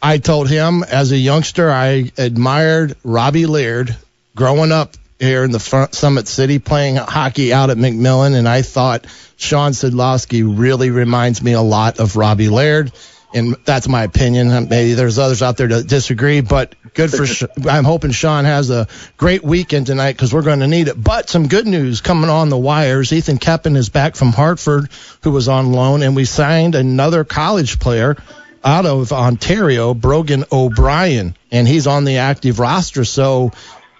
[0.00, 3.96] I told him as a youngster, I admired Robbie Laird
[4.36, 8.34] growing up here in the front Summit City playing hockey out at McMillan.
[8.34, 9.04] And I thought
[9.36, 12.92] Shawn Szydlowski really reminds me a lot of Robbie Laird.
[13.34, 14.68] And that's my opinion.
[14.68, 17.24] Maybe there's others out there that disagree, but good for.
[17.68, 21.02] I'm hoping Shawn has a great weekend tonight because we're going to need it.
[21.02, 23.12] But some good news coming on the wires.
[23.12, 24.88] Ethan Keppen is back from Hartford,
[25.22, 28.16] who was on loan, and we signed another college player
[28.62, 33.04] out of Ontario, Brogan O'Brien, and he's on the active roster.
[33.04, 33.52] So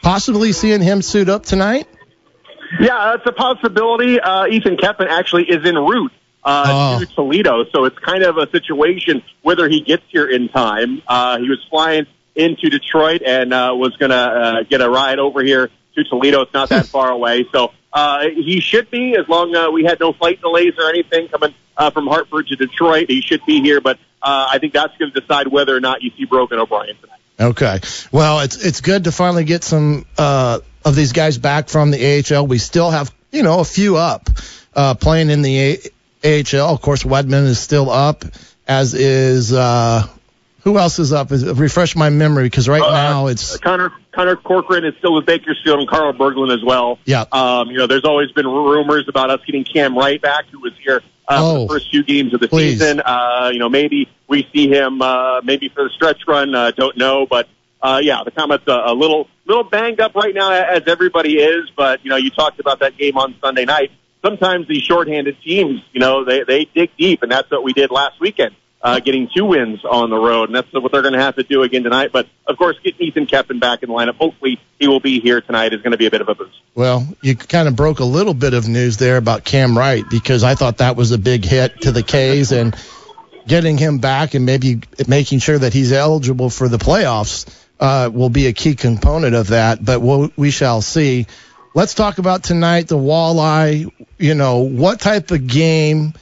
[0.02, 1.86] possibly seeing him suit up tonight.
[2.78, 4.20] Yeah, that's a possibility.
[4.20, 6.12] Uh, Ethan Keppen actually is en route
[6.44, 7.00] uh, Oh.
[7.00, 11.02] to Toledo, so it's kind of a situation whether he gets here in time.
[11.08, 15.18] Uh, he was flying into Detroit and uh, was going to uh, get a ride
[15.18, 16.42] over here to Toledo.
[16.42, 20.00] It's not that far away, so uh, he should be as long uh, we had
[20.00, 23.06] no flight delays or anything coming uh, from Hartford to Detroit.
[23.08, 26.02] He should be here, but uh, I think that's going to decide whether or not
[26.02, 27.20] you see Brogan O'Brien tonight.
[27.40, 27.80] Okay.
[28.12, 32.22] Well, it's it's good to finally get some uh, of these guys back from the
[32.30, 32.46] AHL.
[32.46, 34.28] We still have you know a few up
[34.74, 35.80] uh, playing in the
[36.22, 36.74] a- AHL.
[36.74, 38.24] Of course, Wedman is still up,
[38.68, 40.06] as is uh,
[40.62, 41.32] who else is up?
[41.32, 45.26] Is, refresh my memory because right Uh, now it's Connor Connor Corcoran is still with
[45.26, 46.98] Bakersfield and Carl Berglund as well.
[47.04, 47.24] Yeah.
[47.32, 50.72] Um, you know, there's always been rumors about us getting Cam Wright back, who was
[50.84, 51.62] here uh, for Oh.
[51.62, 52.78] the first few games of the Please.
[52.80, 53.00] season.
[53.00, 56.54] Uh, you know, maybe we see him uh, maybe for the stretch run.
[56.54, 57.48] Uh, don't know, but
[57.82, 61.70] uh, yeah, the Komets uh, a little little banged up right now, as everybody is.
[61.76, 63.90] But you know, you talked about that game on Sunday night.
[64.22, 67.90] Sometimes these shorthanded teams, you know, they they dig deep, and that's what we did
[67.90, 68.54] last weekend.
[68.82, 71.42] Uh, getting two wins on the road, and that's what they're going to have to
[71.42, 72.12] do again tonight.
[72.12, 75.42] But of course, getting Ethan Keppen back in the lineup, hopefully he will be here
[75.42, 76.58] tonight, is going to be a bit of a boost.
[76.74, 80.42] well, you kind of broke a little bit of news there about Cam Wright because
[80.44, 82.74] I thought that was a big hit to the K's and
[83.46, 88.30] getting him back and maybe making sure that he's eligible for the playoffs uh, will
[88.30, 89.84] be a key component of that.
[89.84, 91.26] But we'll, we shall see.
[91.74, 93.90] Let's talk about tonight the walleye.
[94.18, 96.14] You know, what type of game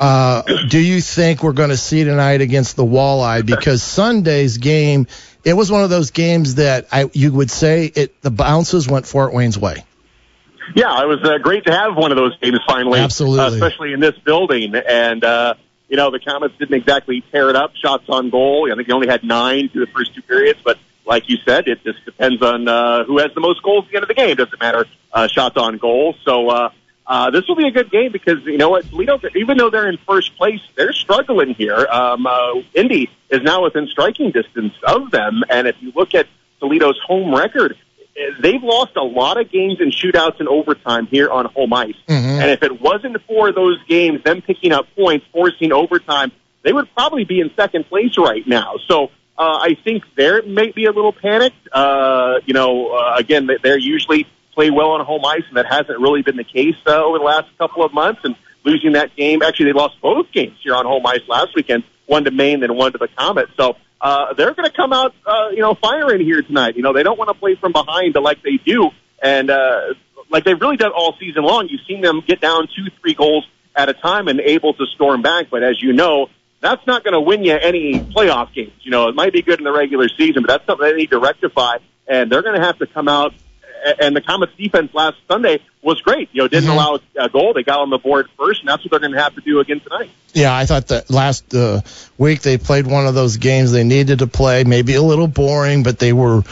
[0.00, 3.44] uh, do you think we're going to see tonight against the walleye?
[3.44, 5.06] Because Sunday's game,
[5.44, 9.06] it was one of those games that I you would say it the bounces went
[9.06, 9.84] Fort Wayne's way.
[10.74, 13.00] Yeah, it was uh, great to have one of those games finally.
[13.00, 13.60] Absolutely.
[13.60, 14.74] Uh, especially in this building.
[14.74, 15.54] And, uh,
[15.88, 18.68] you know, the Komets didn't exactly tear it up, shots on goal.
[18.70, 21.66] I think they only had nine through the first two periods, but like you said,
[21.68, 24.14] it just depends on uh, who has the most goals at the end of the
[24.14, 24.36] game.
[24.36, 26.14] Doesn't matter uh, shots on goal.
[26.24, 26.70] So, uh,
[27.12, 29.86] uh, this will be a good game because you know what, Toledo, even though they're
[29.86, 31.76] in first place, they're struggling here.
[31.76, 36.26] Um, uh, Indy is now within striking distance of them, and if you look at
[36.58, 37.76] Toledo's home record,
[38.40, 41.94] they've lost a lot of games in shootouts and overtime here on home ice.
[42.40, 46.88] And if it wasn't for those games, them picking up points, forcing overtime, they would
[46.94, 48.76] probably be in second place right now.
[48.88, 51.68] So uh, I think there may be a little panicked.
[51.70, 55.98] Uh, you know, uh, again, they're usually play well on home ice, and that hasn't
[56.00, 58.20] really been the case uh, over the last couple of months.
[58.24, 61.84] And losing that game, actually, they lost both games here on home ice last weekend,
[62.06, 63.46] one to Maine, then one to the Komet.
[63.56, 66.76] So uh, they're going to come out, uh, you know, firing here tonight.
[66.76, 68.90] You know, they don't want to play from behind like they do,
[69.22, 69.94] and uh,
[70.30, 71.68] like they've really done all season long.
[71.68, 75.22] You've seen them get down two, three goals at a time and able to storm
[75.22, 75.46] back.
[75.50, 76.28] But as you know,
[76.60, 78.72] that's not going to win you any playoff games.
[78.82, 81.10] You know, it might be good in the regular season, but that's something they need
[81.10, 81.76] to rectify.
[82.06, 83.34] And they're going to have to come out.
[84.00, 86.28] And the Komets defense last Sunday was great.
[86.32, 87.52] You know, didn't allow a goal.
[87.52, 89.60] They got on the board first, and that's what they're going to have to do
[89.60, 90.10] again tonight.
[90.32, 91.80] Yeah, I thought that last uh,
[92.16, 94.64] week they played one of those games they needed to play.
[94.64, 96.42] Maybe a little boring, but they were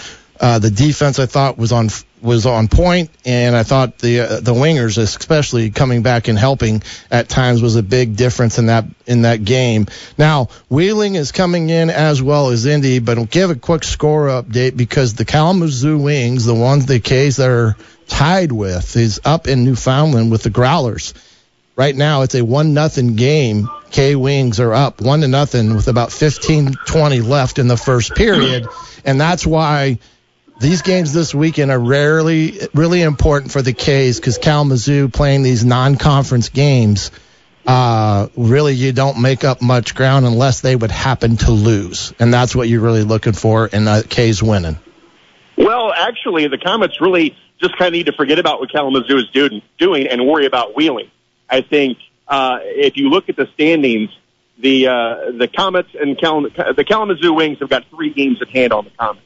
[0.41, 1.19] uh, the defense.
[1.19, 1.89] I thought was on
[2.23, 6.83] was on point, and I thought the uh, the wingers, especially coming back and helping
[7.11, 9.87] at times, was a big difference in that in that game.
[10.19, 14.29] Now Wheeling is coming in as well as Indy, but I'll give a quick score
[14.29, 17.77] update because the Kalamazoo Wings, the ones the K's that are
[18.09, 21.15] tied with, is up in Newfoundland with the Growlers.
[21.77, 23.69] Right now, it's a one nothing game.
[23.91, 28.15] K Wings are up one to nothing with about 15, 20 left in the first
[28.15, 28.67] period,
[29.05, 29.99] and that's why
[30.61, 35.65] these games this weekend are rarely really important for the K's because Kalamazoo playing these
[35.65, 37.11] non-conference games.
[37.67, 42.33] Uh, really, you don't make up much ground unless they would happen to lose, and
[42.33, 43.69] that's what you're really looking for.
[43.73, 44.79] And uh, K's winning.
[45.57, 49.31] Well, actually, the Komets really just kind of need to forget about what Kalamazoo is
[49.31, 51.11] doing, doing and worry about Wheeling.
[51.49, 54.11] I think uh, if you look at the standings,
[54.59, 58.85] the uh, the Komets and the Kalamazoo Wings have got three games at hand on
[58.85, 59.21] the Komets.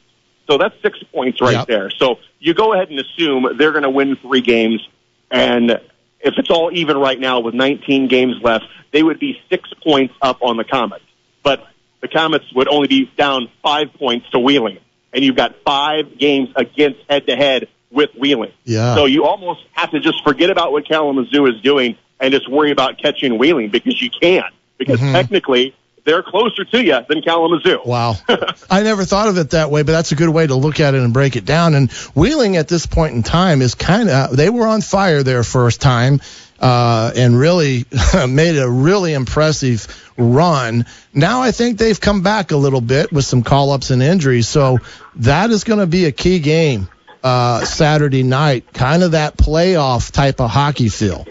[0.47, 1.67] So that's six points right Yep.
[1.67, 1.89] there.
[1.89, 4.87] So you go ahead and assume they're going to win three games,
[5.31, 5.71] and
[6.19, 10.13] if it's all even right now with 19 games left, they would be six points
[10.21, 10.99] up on the Komets.
[11.43, 11.67] But
[12.01, 14.79] the Komets would only be down five points to Wheeling,
[15.13, 18.51] and you've got five games against head to head with Wheeling.
[18.65, 18.95] Yeah.
[18.95, 22.71] So you almost have to just forget about what Kalamazoo is doing and just worry
[22.71, 24.53] about catching Wheeling because you can't.
[24.77, 25.13] Because Mhm.
[25.13, 25.73] technically,
[26.05, 27.79] they're closer to you than Kalamazoo.
[27.83, 28.15] Wow.
[28.69, 30.93] I never thought of it that way, but that's a good way to look at
[30.93, 31.73] it and break it down.
[31.73, 35.43] And Wheeling at this point in time is kind of, they were on fire their
[35.43, 36.21] first time.
[36.57, 37.83] Uh, and really
[38.29, 40.85] made a really impressive run.
[41.13, 44.47] Now I think they've come back a little bit with some call ups and injuries.
[44.47, 44.77] So
[45.17, 46.87] that is going to be a key game,
[47.25, 48.71] uh, Saturday night.
[48.71, 51.27] Kind of that playoff type of hockey feel.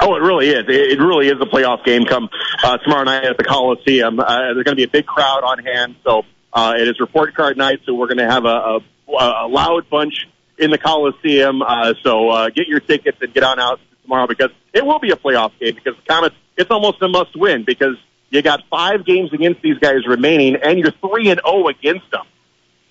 [0.00, 0.64] Oh, it really is.
[0.68, 2.28] It really is a playoff game come
[2.62, 4.20] uh, tomorrow night at the Coliseum.
[4.20, 7.34] Uh, there's going to be a big crowd on hand, so uh, it is report
[7.34, 7.80] card night.
[7.84, 11.62] So we're going to have a, a, a loud bunch in the Coliseum.
[11.62, 15.10] Uh, so uh, get your tickets and get on out tomorrow because it will be
[15.10, 15.74] a playoff game.
[15.74, 17.96] Because Komets, it's almost a must win because
[18.30, 22.26] you got five games against these guys remaining, and you're three and zero against them.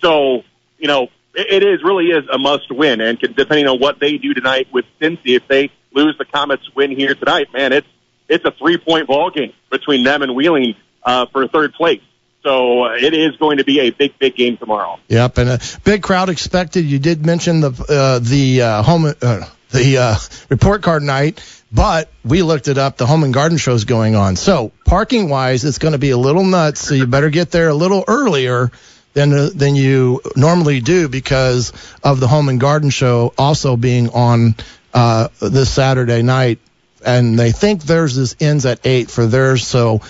[0.02, 0.42] So,
[0.78, 3.00] you know, it, it is really is a must win.
[3.00, 6.90] And depending on what they do tonight with Cincy, if they lose the Komets win
[6.90, 7.86] here tonight, man, it's
[8.28, 12.02] it's a three point ball game between them and Wheeling uh, for third place.
[12.42, 14.98] So uh, it is going to be a big, big game tomorrow.
[15.08, 16.84] Yep, and a big crowd expected.
[16.84, 20.16] You did mention the uh, the uh, home uh, the uh,
[20.48, 22.96] report card night, but we looked it up.
[22.96, 24.36] The home and garden show is going on.
[24.36, 26.80] So parking wise, it's going to be a little nuts.
[26.80, 28.70] So you better get there a little earlier
[29.14, 31.72] than uh, than you normally do because
[32.04, 34.54] of the home and garden show also being on
[34.94, 36.58] uh, this Saturday night.
[37.04, 39.66] And they think theirs is ends at eight for theirs.
[39.66, 40.00] So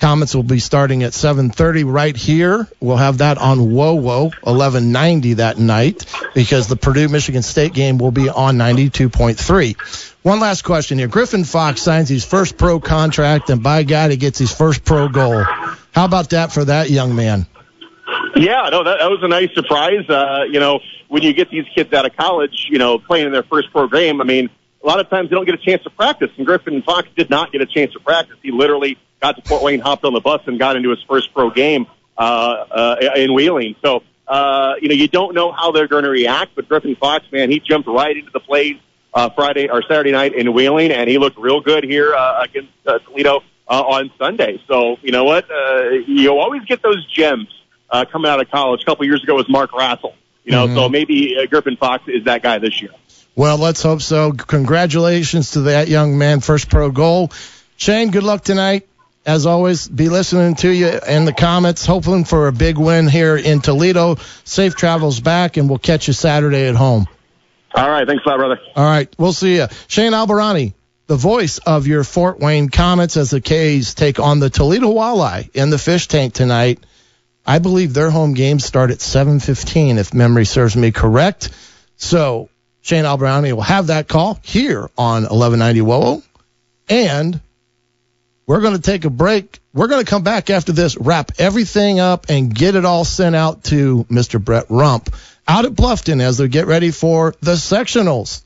[0.00, 2.66] Komets will be starting at 7:30 right here.
[2.80, 8.10] We'll have that on WoWo 1190 that night because the Purdue Michigan State game will
[8.10, 9.76] be on 92.3.
[10.22, 11.06] One last question here.
[11.08, 15.08] Griffin Fox signs his first pro contract, and by God, he gets his first pro
[15.08, 15.44] goal.
[15.92, 17.46] How about that for that young man?
[18.36, 20.08] Yeah, no, that, that was a nice surprise.
[20.08, 23.32] Uh, you know, when you get these kids out of college, you know, playing in
[23.32, 24.48] their first pro game, I mean,
[24.82, 26.30] a lot of times they don't get a chance to practice.
[26.38, 28.36] And Griffin Fox did not get a chance to practice.
[28.42, 31.34] He literally got to Fort Wayne, hopped on the bus, and got into his first
[31.34, 31.86] pro game
[32.16, 33.74] uh, uh, in Wheeling.
[33.82, 37.24] So, uh, you know, you don't know how they're going to react, but Griffin Fox,
[37.32, 38.76] man, he jumped right into the plays
[39.12, 42.70] uh, Friday or Saturday night in Wheeling, and he looked real good here uh, against
[42.86, 44.62] uh, Toledo uh, on Sunday.
[44.68, 45.50] So, you know what?
[45.50, 47.48] Uh, you always get those gems
[47.90, 48.82] uh, coming out of college.
[48.82, 50.14] A couple years ago was Mark Rassel.
[50.44, 50.74] You know, Mhm.
[50.74, 52.90] so maybe uh, Griffin Fox is that guy this year.
[53.36, 54.32] Well, let's hope so.
[54.32, 57.30] Congratulations to that young man, first pro goal.
[57.76, 58.86] Shane, good luck tonight.
[59.26, 63.36] As always, be listening to you in the comments, hoping for a big win here
[63.36, 64.16] in Toledo.
[64.44, 67.06] Safe travels back, and we'll catch you Saturday at home.
[67.74, 68.06] All right.
[68.06, 68.58] Thanks a lot, brother.
[68.74, 69.66] All right, we'll see you.
[69.88, 70.72] Shane Albahrani,
[71.06, 75.50] the voice of your Fort Wayne Komets as the K's take on the Toledo Walleye
[75.54, 76.80] in the fish tank tonight.
[77.50, 81.50] I believe their home games start at 7:15 if memory serves me correct.
[81.96, 82.48] So,
[82.80, 86.22] Shane Albahrani will have that call here on 1190 WOO.
[86.88, 87.40] And
[88.46, 89.58] we're going to take a break.
[89.74, 93.34] We're going to come back after this, wrap everything up, and get it all sent
[93.34, 94.40] out to Mr.
[94.40, 95.12] Brett Rump
[95.48, 98.44] out at Bluffton as they get ready for the sectionals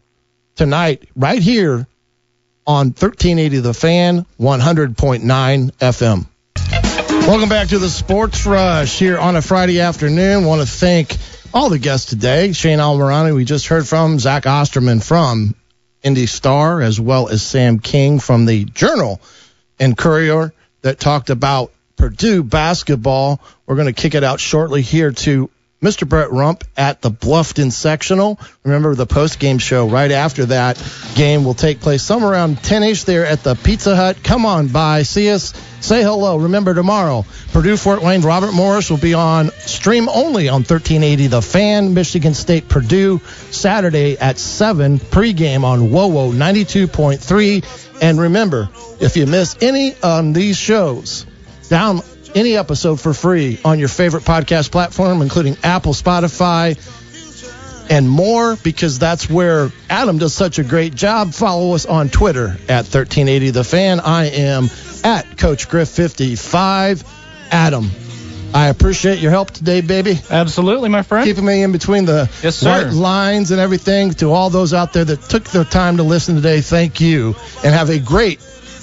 [0.56, 1.86] tonight, right here
[2.66, 6.26] on 1380 The Fan, 100.9 FM.
[7.26, 10.44] Welcome back to the Sports Rush here on a Friday afternoon.
[10.44, 11.16] Want to thank
[11.54, 12.52] all the guests today.
[12.52, 15.54] Shane Albahrani, we just heard from Zach Osterman from
[16.02, 19.22] Indy Star, as well as Sam King from the Journal
[19.80, 20.52] and Courier
[20.82, 23.40] that talked about Purdue basketball.
[23.64, 25.48] We're going to kick it out shortly here to
[25.84, 26.08] Mr.
[26.08, 28.40] Brett Rump at the Bluffton sectional.
[28.64, 30.82] Remember, the post game show right after that
[31.14, 34.16] game will take place somewhere around 10 ish there at the Pizza Hut.
[34.24, 36.38] Come on by, see us, say hello.
[36.38, 41.42] Remember, tomorrow, Purdue Fort Wayne, Robert Morris will be on stream only on 1380 The
[41.42, 43.18] Fan, Michigan State Purdue,
[43.50, 48.00] Saturday at 7, pregame on WOWO 92.3.
[48.00, 48.70] And remember,
[49.02, 51.26] if you miss any on these shows,
[51.68, 52.00] down
[52.34, 56.76] any episode for free on your favorite podcast platform, including Apple, Spotify,
[57.90, 61.32] and more, because that's where Adam does such a great job.
[61.32, 64.00] Follow us on Twitter at 1380 The Fan.
[64.00, 64.70] I am
[65.04, 67.04] at Coach Griff 55.
[67.50, 67.90] Adam,
[68.54, 70.18] I appreciate your help today, baby.
[70.30, 71.26] Absolutely, my friend.
[71.26, 74.12] Keeping me in between the Yes, lines and everything.
[74.14, 77.34] To all those out there that took their time to listen today, thank you.
[77.62, 78.40] And have a great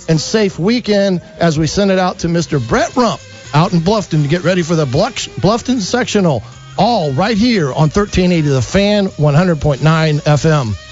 [0.08, 2.66] and safe weekend as we send it out to Mr.
[2.66, 3.20] Brett Rump
[3.54, 6.44] out in Bluffton to get ready for the Bluffton sectional.
[6.78, 10.91] All right here on 1380 The Fan, 100.9 FM.